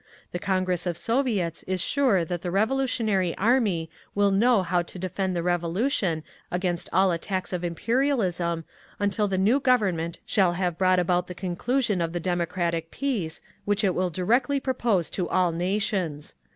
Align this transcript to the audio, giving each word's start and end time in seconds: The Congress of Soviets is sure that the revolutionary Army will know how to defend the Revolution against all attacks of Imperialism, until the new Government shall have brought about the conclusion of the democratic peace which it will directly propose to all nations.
The 0.31 0.39
Congress 0.39 0.87
of 0.87 0.97
Soviets 0.97 1.61
is 1.67 1.79
sure 1.79 2.25
that 2.25 2.41
the 2.41 2.49
revolutionary 2.49 3.37
Army 3.37 3.87
will 4.15 4.31
know 4.31 4.63
how 4.63 4.81
to 4.81 4.97
defend 4.97 5.35
the 5.35 5.43
Revolution 5.43 6.23
against 6.49 6.89
all 6.91 7.11
attacks 7.11 7.53
of 7.53 7.63
Imperialism, 7.63 8.65
until 8.97 9.27
the 9.27 9.37
new 9.37 9.59
Government 9.59 10.17
shall 10.25 10.53
have 10.53 10.79
brought 10.79 10.97
about 10.97 11.27
the 11.27 11.35
conclusion 11.35 12.01
of 12.01 12.13
the 12.13 12.19
democratic 12.19 12.89
peace 12.89 13.41
which 13.63 13.83
it 13.83 13.93
will 13.93 14.09
directly 14.09 14.59
propose 14.59 15.07
to 15.11 15.29
all 15.29 15.51
nations. 15.51 16.33